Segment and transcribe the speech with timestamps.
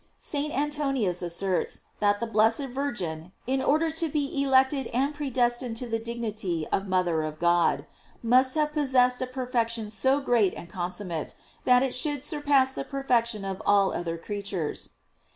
[0.17, 0.51] §St.
[0.51, 5.99] Antoninus asserts that the blessed Virgin, in order to be elected and predestined to the
[5.99, 7.85] dignity of mother of God,
[8.23, 11.35] must have possessed a perfection so great and consummate,
[11.65, 14.95] that it should surpass the perfection of all other creatures.